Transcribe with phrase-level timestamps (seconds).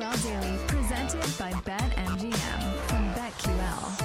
[0.00, 4.00] BetQL Daily, presented by BetMGM from BetQL.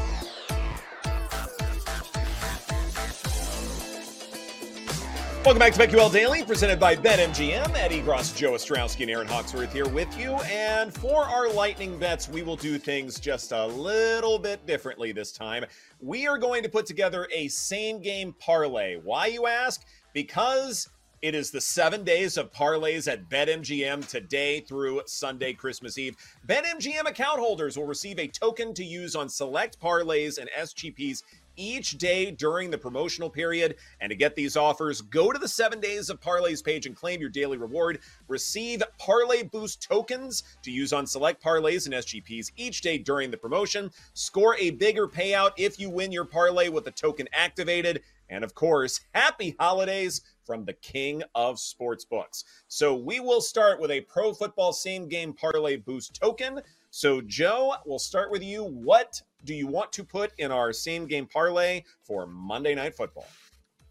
[5.45, 7.75] Welcome back to BetQL Daily, presented by BetMGM.
[7.75, 10.33] Eddie Gross, Joe Ostrowski, and Erin Hawksworth here with you.
[10.51, 15.31] And for our lightning bets, we will do things just a little bit differently this
[15.31, 15.63] time.
[16.01, 18.97] We are going to put together a same game parlay.
[18.97, 19.85] Why, you ask?
[20.11, 20.89] Because
[21.21, 26.15] it is the seven days of parlays at BetMGM today through Sunday, Christmas Eve.
[26.47, 31.23] BetMGM account holders will receive a token to use on select parlays and SGPs
[31.57, 33.75] each day during the promotional period.
[34.01, 37.21] And to get these offers, go to the seven days of parlays page and claim
[37.21, 37.99] your daily reward.
[38.27, 43.37] Receive parlay boost tokens to use on select parlays and SGPs each day during the
[43.37, 43.89] promotion.
[44.13, 48.01] Score a bigger payout if you win your parlay with the token activated.
[48.29, 52.43] And of course, happy holidays from the king of sportsbooks.
[52.67, 56.61] So we will start with a pro football same game parlay boost token.
[56.95, 58.63] So, Joe, we'll start with you.
[58.63, 63.27] What do you want to put in our same game parlay for Monday Night Football?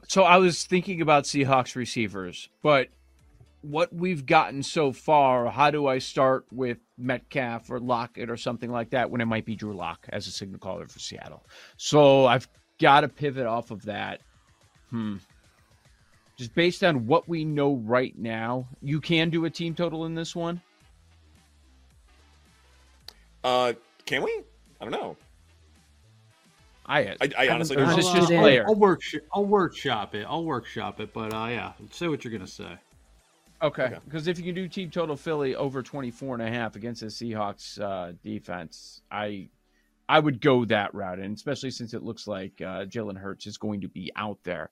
[0.08, 2.88] So, I was thinking about Seahawks receivers, but
[3.60, 8.70] what we've gotten so far, how do I start with Metcalf or Lockett or something
[8.70, 11.44] like that when it might be Drew Lock as a signal caller for Seattle?
[11.76, 12.48] So, I've
[12.80, 14.20] got to pivot off of that.
[14.90, 15.16] Hmm.
[16.36, 20.14] Just based on what we know right now, you can do a team total in
[20.14, 20.60] this one.
[23.44, 24.42] Uh, can we?
[24.80, 25.16] I don't know.
[26.86, 27.96] I I, I honestly don't is know.
[27.96, 28.64] this just I'll, player?
[28.66, 29.00] I'll work.
[29.32, 30.26] I'll workshop it.
[30.28, 31.12] I'll workshop it.
[31.12, 32.76] But uh, yeah, say what you're gonna say.
[33.62, 33.84] Okay.
[33.84, 33.98] Okay.
[34.04, 37.06] Because if you can do team total Philly over 24 and a half against the
[37.06, 39.48] Seahawks uh, defense, I
[40.08, 41.18] I would go that route.
[41.18, 44.70] And especially since it looks like uh, Jalen Hurts is going to be out there.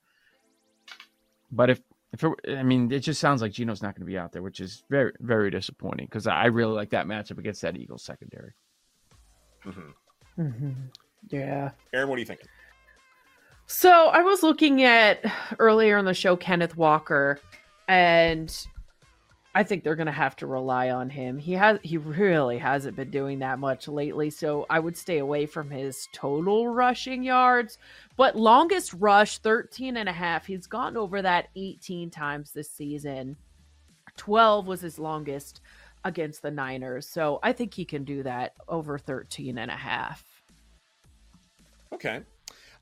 [1.50, 1.80] But if,
[2.12, 4.42] if it, I mean, it just sounds like Gino's not going to be out there,
[4.42, 8.52] which is very, very disappointing because I really like that matchup against that Eagles secondary.
[10.38, 10.90] Mhm.
[11.28, 11.70] Yeah.
[11.92, 12.48] Erin, what are you thinking?
[13.66, 15.24] So I was looking at
[15.58, 17.38] earlier in the show Kenneth Walker,
[17.88, 18.66] and
[19.54, 21.36] I think they're gonna have to rely on him.
[21.38, 25.46] He has he really hasn't been doing that much lately, so I would stay away
[25.46, 27.76] from his total rushing yards.
[28.16, 30.46] But longest rush 13 and a half.
[30.46, 33.36] He's gone over that 18 times this season.
[34.16, 35.60] 12 was his longest
[36.04, 37.06] against the Niners.
[37.06, 40.24] So I think he can do that over 13 and a half.
[41.92, 42.22] Okay.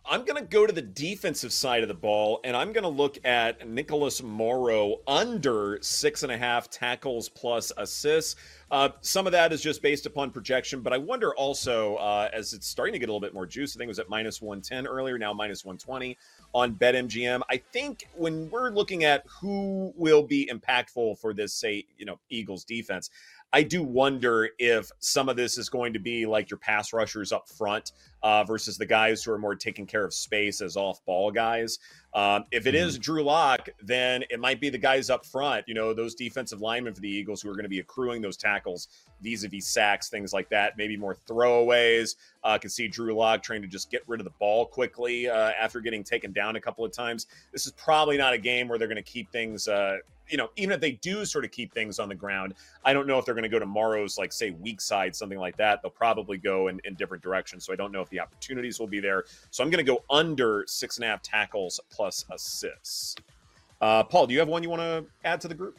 [0.04, 2.88] I'm going to go to the defensive side of the ball, and I'm going to
[2.88, 8.36] look at Nicholas Morrow under six and a half tackles plus assists.
[8.70, 12.52] Uh, some of that is just based upon projection, but I wonder also, uh, as
[12.52, 14.40] it's starting to get a little bit more juice, I think it was at minus
[14.42, 16.16] 110 earlier, now minus 120
[16.54, 17.42] on BetMGM.
[17.50, 22.18] I think when we're looking at who will be impactful for this, say, you know,
[22.28, 23.10] Eagles defense,
[23.52, 27.32] I do wonder if some of this is going to be like your pass rushers
[27.32, 31.04] up front uh, versus the guys who are more taking care of space as off
[31.04, 31.78] ball guys.
[32.12, 35.74] Um, if it is Drew Lock, then it might be the guys up front, you
[35.74, 38.88] know, those defensive linemen for the Eagles who are going to be accruing those tackles
[39.20, 42.16] vis a vis sacks, things like that, maybe more throwaways.
[42.42, 45.52] Uh, can see Drew Lock trying to just get rid of the ball quickly uh,
[45.60, 47.26] after getting taken down a couple of times.
[47.52, 49.68] This is probably not a game where they're going to keep things.
[49.68, 49.98] Uh,
[50.30, 52.54] you know, even if they do sort of keep things on the ground,
[52.84, 55.38] I don't know if they're going to go to Morrow's, like, say, weak side, something
[55.38, 55.82] like that.
[55.82, 57.64] They'll probably go in, in different directions.
[57.64, 59.24] So I don't know if the opportunities will be there.
[59.50, 63.16] So I'm going to go under six and a half tackles plus assists.
[63.80, 65.78] Uh, Paul, do you have one you want to add to the group?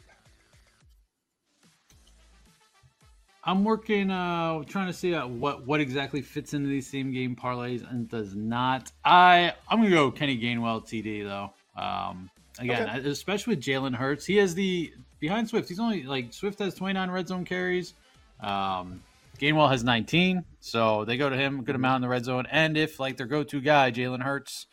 [3.44, 7.34] I'm working, uh, trying to see uh, what what exactly fits into these same game
[7.34, 8.92] parlays and does not.
[9.04, 11.52] I I'm gonna go Kenny Gainwell TD though.
[11.80, 13.08] Um, again, Okay.
[13.08, 15.68] especially with Jalen Hurts, he has the behind Swift.
[15.68, 17.94] He's only like Swift has 29 red zone carries.
[18.40, 19.02] Um,
[19.38, 22.46] Gainwell has 19, so they go to him a good amount in the red zone.
[22.50, 24.66] And if like their go-to guy, Jalen Hurts,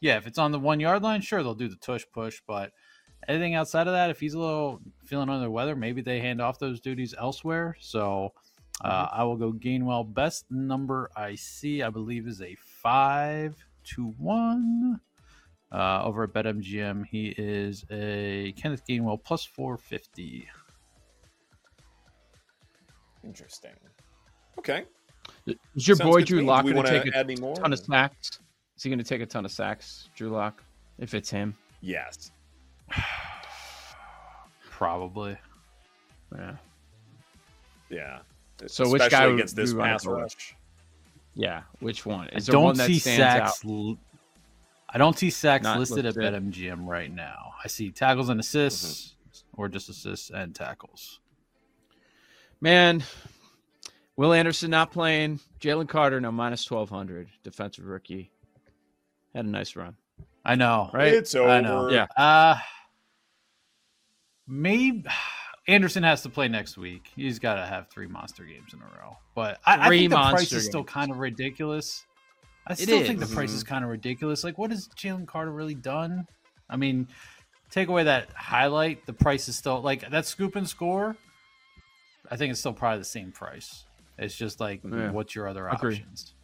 [0.00, 2.72] yeah, if it's on the one yard line, sure they'll do the tush push, but
[3.28, 6.40] anything outside of that, if he's a little feeling under the weather, maybe they hand
[6.40, 7.76] off those duties elsewhere.
[7.80, 8.32] So
[8.84, 10.12] uh, I will go Gainwell.
[10.12, 13.56] Best number I see, I believe, is a five
[13.94, 15.00] to one.
[15.72, 20.48] Uh, over at BetMGM, he is a Kenneth Gainwell plus 450.
[23.24, 23.72] Interesting.
[24.58, 24.84] Okay.
[25.74, 26.44] Is your Sounds boy Drew me.
[26.46, 27.56] Lock Do we going to take a add any more?
[27.56, 28.38] ton of sacks?
[28.76, 30.62] Is he going to take a ton of sacks, Drew Lock,
[30.98, 31.56] if it's him?
[31.80, 32.30] Yes.
[34.70, 35.36] Probably.
[36.34, 36.56] Yeah.
[37.90, 38.18] Yeah.
[38.66, 40.54] So which guy would against this pass rush?
[41.34, 41.62] Yeah.
[41.80, 42.28] Which one?
[42.30, 43.64] Is there don't one that see stands sacks.
[43.64, 43.70] out?
[43.70, 43.98] l-
[44.96, 46.32] I don't see sacks Not listed at listed.
[46.32, 47.52] BetMGM right now.
[47.62, 49.60] I see tackles and assists, Mm-hmm.
[49.60, 51.20] or just assists and tackles.
[52.62, 53.02] Man,
[54.16, 55.40] Will Anderson not playing.
[55.60, 57.28] Jalen Carter no, minus twelve hundred.
[57.44, 58.30] Defensive rookie
[59.34, 59.98] had a nice run.
[60.46, 60.88] I know.
[60.94, 61.12] Right?
[61.12, 61.50] It's over.
[61.50, 61.90] I know.
[61.90, 62.06] Yeah.
[62.16, 62.56] Uh
[64.46, 65.04] maybe
[65.68, 67.10] Anderson has to play next week.
[67.14, 69.18] He's got to have three monster games in a row.
[69.34, 72.06] But I, I Three think the price monster is still kind of ridiculous.
[72.66, 73.34] I still think the is.
[73.34, 73.74] price is mm-hmm.
[73.74, 74.42] kind of ridiculous.
[74.42, 76.26] Like, what has Jalen Carter really done?
[76.68, 77.08] I mean,
[77.70, 81.16] take away that highlight, the price is still like that scoop and score.
[82.30, 83.84] I think it's still probably the same price.
[84.18, 85.10] It's just like, Yeah.
[85.10, 85.94] what's your other Agree.
[85.94, 86.34] options?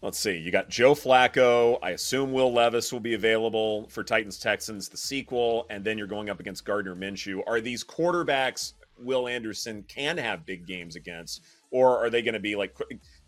[0.00, 0.36] Let's see.
[0.36, 1.78] You got Joe Flacco.
[1.80, 6.08] I assume Will Levis will be available for Titans Texans, the sequel, and then you're
[6.08, 7.40] going up against Gardner Minshew.
[7.46, 12.40] Are these quarterbacks Will Anderson can have big games against, or are they going to
[12.40, 12.76] be like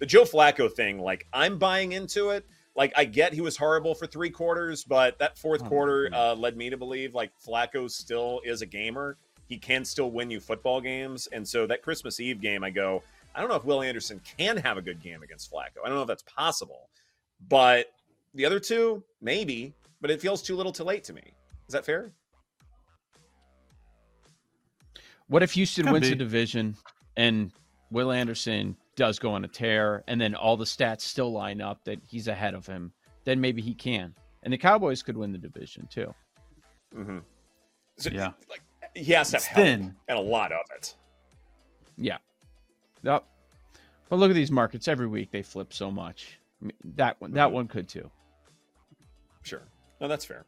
[0.04, 0.98] the Joe Flacco thing?
[0.98, 2.44] Like I'm buying into it.
[2.76, 6.34] Like I get he was horrible for three quarters, but that fourth Oh, quarter uh,
[6.34, 9.16] led me to believe like Flacco still is a gamer.
[9.46, 13.02] He can still win you football games, and so that Christmas Eve game, I go.
[13.34, 15.80] I don't know if Will Anderson can have a good game against Flacco.
[15.82, 16.90] I don't know if that's possible,
[17.48, 17.86] but
[18.34, 19.72] the other two, maybe,
[20.02, 21.32] but it feels too little too late to me.
[21.66, 22.12] Is that fair?
[25.28, 26.76] What if Houston Could wins the division
[27.16, 27.50] and
[27.90, 31.85] Will Anderson does go on a tear, and then all the stats still line up
[31.85, 32.93] that he's ahead of him?
[33.25, 36.14] Then maybe he can, and the Cowboys could win the division too.
[36.94, 37.19] Mm-hmm.
[37.96, 38.32] So, Yeah.
[38.50, 38.62] like
[38.94, 39.96] he has to have It's help thin.
[40.08, 40.94] and a lot of it.
[41.96, 42.19] Yeah.
[43.02, 43.25] Yep.
[44.08, 46.38] But look at these markets every week; they flip so much.
[46.61, 47.52] I mean, that one, that Mhm.
[47.52, 48.11] one could too.
[49.43, 49.62] Sure,
[50.00, 50.44] no, that's fair.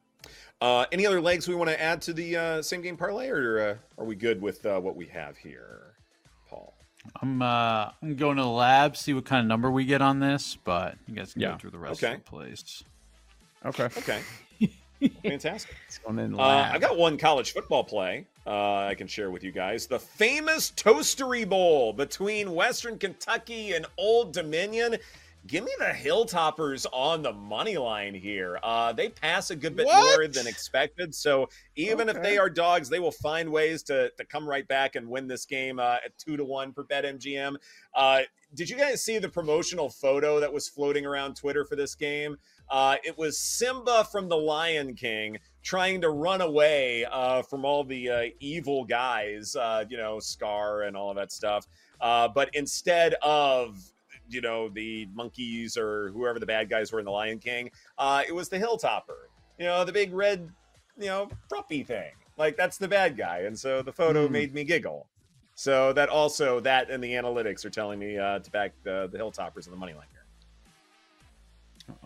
[0.61, 3.59] Uh, any other legs we want to add to the uh, same game parlay, or
[3.61, 5.96] uh, are we good with uh, what we have here, Paul?
[7.23, 10.21] I'm uh I'm going to the lab, see what kind of number we get on
[10.21, 11.53] this, but you guys can Yeah.
[11.53, 12.15] go through the rest Okay.
[12.15, 12.85] of the place.
[13.65, 13.89] Okay.
[13.99, 14.23] Okay,
[15.25, 15.75] fantastic.
[15.87, 16.75] It's going in the Uh, lab.
[16.75, 19.87] I got one college football play uh, I can share with you guys.
[19.89, 24.97] The famous Toastery Bowl between Western Kentucky and Old Dominion.
[25.47, 28.59] Give me the Hilltoppers on the money line here.
[28.63, 31.15] Uh, they pass a good bit more than expected.
[31.15, 34.97] So even if they are dogs, they will find ways to, to come right back
[34.97, 37.57] and win this game uh, at two to one per bet MGM.
[37.95, 38.23] Uh,
[38.55, 42.37] did you guys see the promotional photo that was floating around Twitter for this game?
[42.71, 47.85] Uh, it was Simba from The Lion King trying to run away uh, from all
[47.85, 51.67] the uh, evil guys, uh, you know, Scar and all of that stuff.
[52.01, 53.77] Uh, but instead of,
[54.29, 58.23] you know, the monkeys or whoever the bad guys were in The Lion King, uh,
[58.27, 59.29] it was the Hilltopper,
[59.59, 60.49] you know, the big red,
[60.99, 62.13] you know, frumpy thing.
[62.39, 63.41] Like that's the bad guy.
[63.41, 64.33] And so the photo Hmm.
[64.33, 65.07] made me giggle.
[65.55, 69.19] So that also, that and the analytics are telling me uh, to back the, the
[69.19, 70.25] Hilltoppers on the money line here.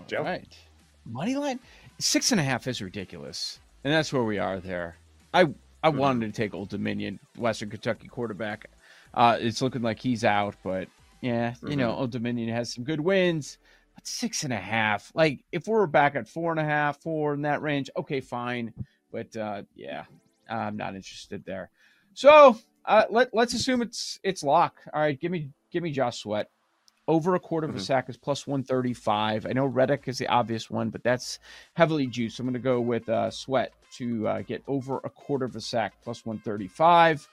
[0.06, 0.18] Joe?
[0.18, 0.56] All right.
[1.04, 1.58] Money line
[1.98, 4.96] six and a half is ridiculous, and that's where we are there.
[5.32, 5.46] I
[5.82, 5.98] I Mm-hmm.
[5.98, 8.66] wanted to take Old Dominion, Western Kentucky quarterback.
[9.14, 10.88] Uh, it's looking like he's out, but
[11.20, 12.00] yeah, you know, Mm-hmm.
[12.00, 13.58] Old Dominion has some good wins.
[13.94, 17.34] But six and a half, like if we're back at four and a half, four
[17.34, 18.72] in that range, okay, fine.
[19.12, 20.04] But uh, yeah,
[20.48, 21.70] I'm not interested there.
[22.14, 24.76] So uh, let let's assume it's it's lock.
[24.94, 26.48] All right, give me give me Josh Sweat
[27.08, 27.82] over a quarter of a Mhm.
[27.82, 29.44] sack is plus 135.
[29.44, 31.40] I know Reddick is the obvious one, but that's
[31.74, 32.38] heavily juiced.
[32.38, 35.60] I'm going to go with uh, Sweat to uh, get over a quarter of a
[35.60, 37.28] sack plus 135.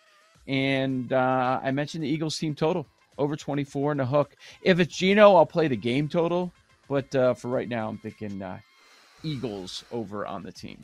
[0.48, 4.36] And uh, I mentioned the Eagles team total over 24 and a hook.
[4.62, 6.52] If it's Gino, I'll play the game total.
[6.88, 8.60] But uh, for right now, I'm thinking uh,
[9.24, 10.84] Eagles over on the team.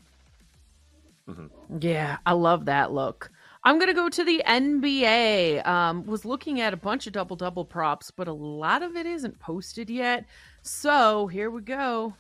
[1.80, 3.32] Yeah, I love that look.
[3.64, 5.66] I'm gonna go to the NBA.
[5.66, 9.06] Um, was looking at a bunch of double double props, but a lot of it
[9.06, 10.26] isn't posted yet.
[10.64, 12.14] So here we go.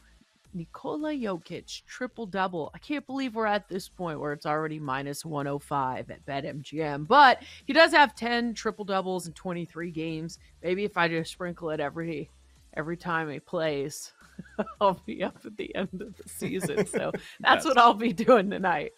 [0.53, 2.71] Nikola Jokic triple double.
[2.73, 7.07] I can't believe we're at this point where it's already minus 105 at BetMGM.
[7.07, 10.39] But he does have 10 triple doubles in 23 games.
[10.61, 12.29] Maybe if I just sprinkle it every
[12.75, 14.13] every time he plays,
[14.81, 16.85] I'll be up at the end of the season.
[16.85, 18.93] So that's what I'll be doing tonight.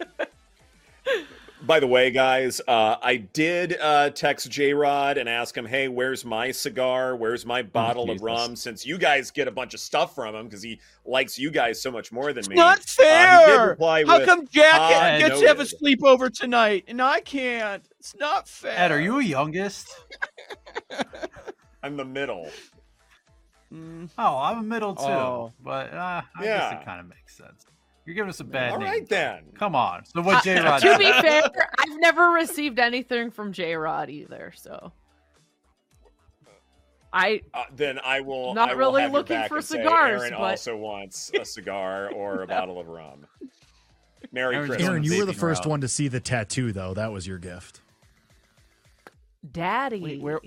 [1.62, 5.88] By the way, guys, uh, I did uh, text J Rod and ask him, "Hey,
[5.88, 7.16] where's my cigar?
[7.16, 10.44] Where's my bottle of rum?" Since you guys get a bunch of stuff from him
[10.46, 12.56] because he likes you guys so much more than me.
[12.56, 13.68] Not Uh, he did fair.
[13.68, 17.82] reply How with, come Jack "I gets to have a sleepover tonight and I can't?
[17.98, 18.78] It's not fair.
[18.78, 19.88] Ed, are you a youngest?
[21.82, 22.50] I'm the middle.
[23.72, 25.04] Mm, Oh, I'm a middle too.
[25.04, 25.52] Oh.
[25.64, 26.70] But uh, I Yeah.
[26.70, 27.64] guess it kind of makes sense.
[28.06, 28.88] You're giving us a bad All name.
[28.88, 29.42] right then.
[29.58, 30.04] Come on.
[30.06, 31.42] So what Uh, J Rod to be fair,
[31.78, 34.92] I've never received anything from J Rod either, so
[37.12, 38.54] I Uh, then I will.
[38.54, 41.44] Not I will really have looking for and say cigars, Erin but- also wants a
[41.44, 43.26] cigar or a bottle of rum.
[44.32, 44.88] Merry Erin's Christmas.
[44.88, 45.70] Erin, you were the first route.
[45.70, 46.94] one to see the tattoo, though.
[46.94, 47.80] That was your gift.
[49.52, 50.00] Daddy.
[50.00, 50.40] Wait, where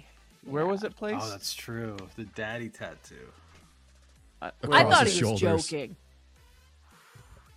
[0.46, 1.18] where was it placed?
[1.26, 1.98] Oh, that's true.
[2.16, 3.16] The daddy tattoo.
[4.42, 5.68] Uh, I thought his he was shoulders.
[5.68, 5.96] joking.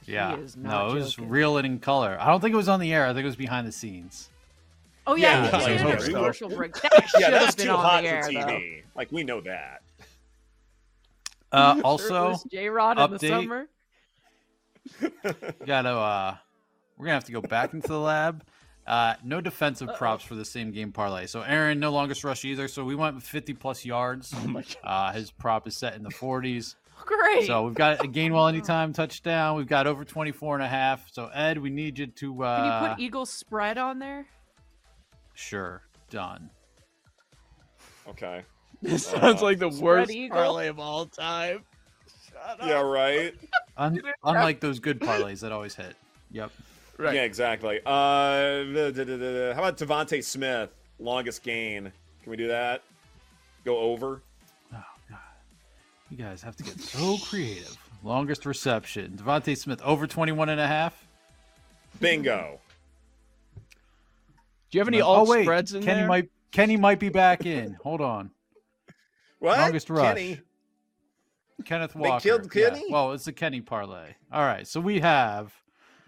[0.06, 0.37] Yeah.
[0.37, 1.30] is no, it was joking.
[1.30, 2.16] real and in color.
[2.21, 3.06] I don't think it was on the air.
[3.06, 4.30] I think it was behind the scenes.
[5.06, 6.12] Oh yeah, Yeah, he I did hope a so.
[6.12, 6.75] commercial break.
[6.82, 8.38] That Yeah, should that's been too on hot the for air, though.
[8.38, 8.82] TV.
[8.94, 9.82] Like we know that.
[11.50, 13.66] Uh, also, J Rod in the summer.
[15.66, 16.37] gotta uh,
[16.97, 18.44] we're gonna have to go back into the lab.
[18.87, 21.26] Uh, no defensive props for the same game parlay.
[21.26, 22.66] So Erin no longest rush either.
[22.66, 24.32] So we went 50 plus yards.
[24.37, 26.75] Oh my Uh, his prop is set in the 40s.
[27.04, 27.47] Great.
[27.47, 29.56] So we've got a Gainwell anytime touchdown.
[29.56, 31.09] We've got over 24 and a half.
[31.12, 34.26] So Ed, we need you to uh Can uh, you put Eagles spread on there?
[35.35, 36.50] sure done.
[38.09, 38.42] Okay.
[38.82, 40.37] This sounds like the worst eagle.
[40.37, 41.62] parlay of all time.
[42.28, 42.66] Shut up.
[42.66, 43.32] Yeah, right.
[43.76, 45.94] Un- unlike those good parlays that always hit.
[46.32, 46.50] Yep.
[46.99, 47.14] Right.
[47.14, 47.78] Yeah, exactly.
[47.87, 51.92] Uh, da- da- da- da- how about DeVonta Smith, longest gain?
[52.23, 52.82] Can we do that?
[53.64, 54.21] Go over.
[56.12, 56.21] Oh god.
[56.21, 57.76] You guys have to get so creative.
[58.02, 59.12] Longest reception.
[59.16, 61.07] DeVonta Smith over 21 and a half.
[62.00, 62.59] Bingo.
[63.57, 66.09] Do you have any oh alt wait, spreads in Kenny there?
[66.09, 67.76] might Kenny might be back in.
[67.83, 68.31] Hold on.
[69.38, 69.59] What?
[69.59, 70.07] Longest rush.
[70.14, 70.40] Kenny.
[71.64, 72.23] Kenneth They Walker.
[72.23, 72.71] killed Yeah.
[72.71, 72.85] Kenny?
[72.90, 74.14] Well, it's a Kenny parlay.
[74.33, 75.52] All right, so we have.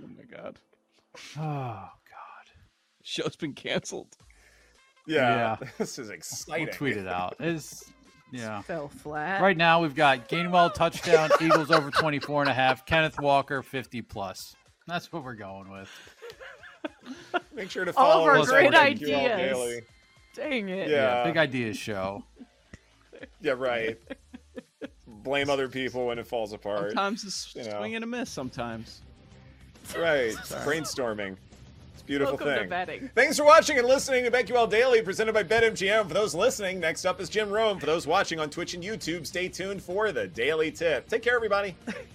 [0.02, 0.58] Oh my god.
[1.38, 2.46] Oh God.
[3.04, 4.16] Show's been canceled.
[5.06, 5.56] Yeah.
[5.61, 5.68] Yeah.
[5.78, 6.64] This is exciting.
[6.66, 7.37] We'll tweet it out.
[7.38, 7.84] It's
[8.32, 8.62] yeah.
[8.62, 9.40] Fell flat.
[9.42, 14.02] Right now we've got Gainwell touchdown, Eagles over 24 and a half, Kenneth Walker 50
[14.02, 14.54] plus.
[14.86, 15.88] That's what we're going with.
[17.54, 19.08] Make sure to All follow of our us great on ideas.
[19.08, 19.80] Daily.
[20.34, 20.90] Dang it.
[20.90, 21.24] Yeah.
[21.24, 22.24] Big ideas show.
[23.40, 23.98] Yeah, right.
[25.06, 26.90] Blame other people when it falls apart.
[26.90, 27.78] Sometimes it's you know.
[27.78, 28.28] swing and a miss.
[28.28, 29.00] Sometimes.
[29.96, 30.34] Right.
[30.34, 31.36] Brainstorming.
[32.06, 32.68] Beautiful Welcome to thing.
[32.68, 33.11] betting.
[33.14, 36.06] Thanks for watching and listening to BetQL Daily, presented by BetMGM.
[36.06, 37.78] For those listening, next up is Jim Rome.
[37.78, 41.08] For those watching on Twitch and YouTube, stay tuned for the Daily Tip.
[41.08, 41.75] Take care, everybody.